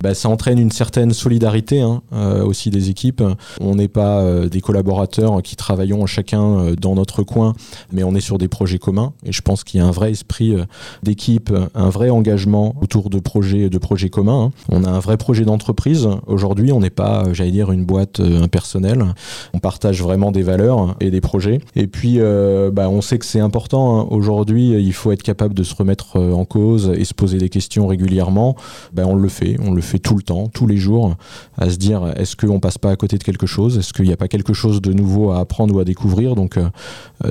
Bah, 0.02 0.14
ça 0.14 0.30
entraîne 0.30 0.60
une 0.60 0.72
certaine 0.72 1.12
solidarité 1.12 1.82
hein, 1.82 2.02
euh, 2.14 2.46
aussi 2.46 2.70
des 2.70 2.90
équipes. 2.90 3.22
On 3.60 3.76
n'est 3.76 3.90
pas 3.90 4.24
des 4.48 4.62
collaborateurs 4.62 5.42
qui 5.42 5.56
travaillons 5.56 6.06
chacun 6.06 6.74
dans 6.80 6.96
notre 6.96 7.24
coin, 7.24 7.54
mais 7.92 8.04
on 8.04 8.16
est 8.16 8.22
sur 8.22 8.38
des 8.38 8.48
projets 8.48 8.80
communs. 8.80 9.14
Et 9.26 9.34
je 9.34 9.42
pense 9.42 9.64
qu'il 9.64 9.82
y 9.82 9.84
a 9.84 9.86
un 9.86 9.92
vrai 9.92 10.12
esprit 10.12 10.56
d'équipe, 11.04 11.52
un 11.74 11.90
vrai 11.90 12.10
engagement 12.10 12.76
autour 12.82 13.10
de 13.10 13.20
projets, 13.20 13.70
de 13.70 13.78
projets 13.78 14.10
communs. 14.10 14.46
Hein. 14.46 14.52
On 14.70 14.84
a 14.84 14.90
un 14.90 15.00
vrai 15.00 15.18
projet 15.18 15.44
d'entreprise 15.44 15.65
Aujourd'hui, 16.28 16.72
on 16.72 16.80
n'est 16.80 16.90
pas, 16.90 17.26
j'allais 17.34 17.52
dire, 17.52 17.72
une 17.72 17.86
boîte 17.86 18.20
impersonnelle. 18.20 19.04
On 19.54 19.60
partage 19.60 20.02
vraiment 20.02 20.32
des 20.32 20.44
valeurs 20.44 20.96
et 21.00 21.12
des 21.12 21.22
projets. 21.22 21.60
Et 21.76 21.88
puis, 21.88 22.20
bah, 22.74 22.90
on 22.90 23.02
sait 23.02 23.18
que 23.18 23.26
c'est 23.26 23.40
important. 23.40 24.00
Hein. 24.00 24.08
Aujourd'hui, 24.10 24.72
il 24.72 24.94
faut 24.94 25.12
être 25.12 25.24
capable 25.24 25.54
de 25.54 25.64
se 25.64 25.76
remettre 25.76 26.20
en 26.20 26.46
cause 26.46 26.92
et 26.96 27.06
se 27.06 27.14
poser 27.14 27.38
des 27.38 27.50
questions 27.50 27.88
régulièrement. 27.88 28.56
Ben, 28.94 29.06
on 29.06 29.16
le 29.16 29.30
fait, 29.30 29.58
on 29.64 29.74
le 29.74 29.82
fait 29.82 30.00
tout 30.00 30.16
le 30.16 30.24
temps, 30.24 30.48
tous 30.48 30.68
les 30.68 30.78
jours, 30.78 31.16
à 31.58 31.70
se 31.70 31.78
dire 31.78 32.14
est-ce 32.18 32.36
qu'on 32.36 32.60
passe 32.60 32.78
pas 32.78 32.92
à 32.92 32.96
côté 32.96 33.18
de 33.18 33.24
quelque 33.24 33.48
chose? 33.48 33.78
Est-ce 33.78 33.94
qu'il 33.94 34.06
n'y 34.06 34.14
a 34.14 34.18
pas 34.18 34.28
quelque 34.28 34.54
chose 34.54 34.82
de 34.82 34.94
nouveau 34.94 35.32
à 35.32 35.40
apprendre 35.40 35.76
ou 35.76 35.80
à 35.80 35.86
découvrir? 35.86 36.36
Donc, 36.36 36.60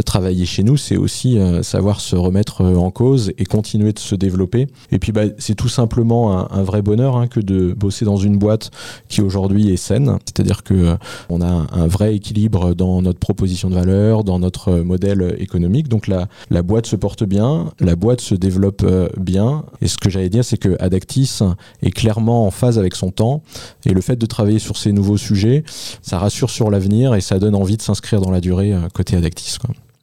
travailler 0.06 0.46
chez 0.46 0.62
nous, 0.62 0.76
c'est 0.76 0.96
aussi 0.96 1.38
savoir 1.62 2.00
se 2.00 2.16
remettre 2.16 2.62
en 2.62 2.90
cause 2.90 3.32
et 3.38 3.44
continuer 3.44 3.92
de 3.92 3.98
se 3.98 4.14
développer. 4.14 4.66
Et 4.90 4.98
puis, 4.98 5.12
bah, 5.12 5.24
c'est 5.38 5.54
tout 5.54 5.68
simplement 5.68 6.52
un, 6.52 6.62
vrai 6.62 6.82
bonheur 6.82 7.16
hein, 7.16 7.26
que 7.26 7.40
de 7.40 7.74
bosser 7.74 8.04
dans 8.04 8.16
une 8.16 8.23
boîte 8.30 8.70
qui 9.08 9.20
aujourd'hui 9.20 9.70
est 9.70 9.76
saine. 9.76 10.18
C'est-à-dire 10.24 10.62
que 10.62 10.74
euh, 10.74 10.96
on 11.28 11.40
a 11.40 11.66
un, 11.72 11.86
vrai 11.86 12.14
équilibre 12.14 12.74
dans 12.74 13.02
notre 13.02 13.18
proposition 13.18 13.68
de 13.68 13.74
valeur, 13.74 14.24
dans 14.24 14.38
notre 14.38 14.80
modèle 14.80 15.36
économique. 15.38 15.88
Donc 15.88 16.06
la, 16.06 16.28
la 16.50 16.62
boîte 16.62 16.86
se 16.86 16.96
porte 16.96 17.24
bien, 17.24 17.70
la 17.80 17.96
boîte 17.96 18.20
se 18.20 18.34
développe 18.34 18.82
euh, 18.84 19.08
bien. 19.16 19.64
Et 19.80 19.88
ce 19.88 19.98
que 19.98 20.10
j'allais 20.10 20.28
dire, 20.28 20.44
c'est 20.44 20.56
que 20.56 20.76
Adactis 20.80 21.40
est 21.82 21.90
clairement 21.90 22.46
en 22.46 22.50
phase 22.50 22.78
avec 22.78 22.94
son 22.94 23.10
temps. 23.10 23.42
Et 23.84 23.92
le 23.92 24.00
fait 24.00 24.16
de 24.16 24.26
travailler 24.26 24.58
sur 24.58 24.76
ces 24.76 24.92
nouveaux 24.92 25.18
sujets, 25.18 25.64
ça 26.02 26.18
rassure 26.18 26.50
sur 26.50 26.70
l'avenir 26.70 27.14
et 27.14 27.20
ça 27.20 27.38
donne 27.38 27.54
envie 27.54 27.76
de 27.76 27.82
s'inscrire 27.82 28.20
dans 28.20 28.30
la 28.30 28.40
durée 28.40 28.72
euh, 28.72 28.88
côté 28.92 29.16
Adactis. 29.16 29.58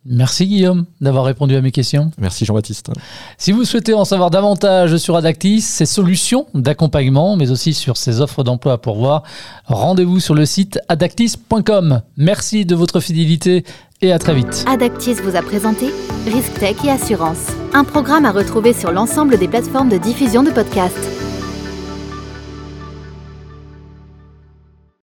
Merci 0.05 0.47
Guillaume 0.47 0.85
d'avoir 0.99 1.25
répondu 1.25 1.55
à 1.55 1.61
mes 1.61 1.71
questions. 1.71 2.11
Merci 2.17 2.45
Jean-Baptiste. 2.45 2.91
Si 3.37 3.51
vous 3.51 3.65
souhaitez 3.65 3.93
en 3.93 4.03
savoir 4.03 4.31
davantage 4.31 4.97
sur 4.97 5.15
Adactis, 5.15 5.61
ses 5.61 5.85
solutions 5.85 6.47
d'accompagnement, 6.55 7.35
mais 7.35 7.51
aussi 7.51 7.73
sur 7.73 7.97
ses 7.97 8.19
offres 8.19 8.43
d'emploi 8.43 8.73
à 8.73 8.77
pourvoir, 8.77 9.23
rendez-vous 9.65 10.19
sur 10.19 10.33
le 10.33 10.45
site 10.45 10.79
adactis.com. 10.89 12.01
Merci 12.17 12.65
de 12.65 12.73
votre 12.73 12.99
fidélité 12.99 13.63
et 14.01 14.11
à 14.11 14.17
très 14.17 14.33
vite. 14.33 14.65
Adactis 14.67 15.13
vous 15.13 15.35
a 15.35 15.43
présenté 15.43 15.91
Risk 16.25 16.53
Tech 16.59 16.77
et 16.83 16.89
Assurance, 16.89 17.47
un 17.73 17.83
programme 17.83 18.25
à 18.25 18.31
retrouver 18.31 18.73
sur 18.73 18.91
l'ensemble 18.91 19.37
des 19.37 19.47
plateformes 19.47 19.89
de 19.89 19.97
diffusion 19.97 20.41
de 20.41 20.49
podcasts. 20.49 21.30